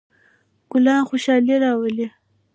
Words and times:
ګلان 0.71 1.01
خوشحالي 1.09 1.55
راولي. 1.63 2.07